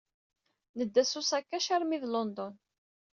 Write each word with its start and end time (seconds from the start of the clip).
Nedda 0.77 1.03
s 1.09 1.13
usakac 1.19 1.67
armi 1.75 1.97
d 2.03 2.05
London. 2.13 2.53